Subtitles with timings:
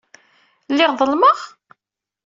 [0.71, 1.39] Lliɣ ḍelmeɣ?